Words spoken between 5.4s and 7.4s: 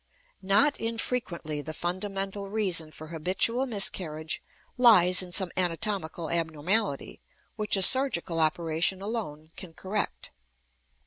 anatomical abnormality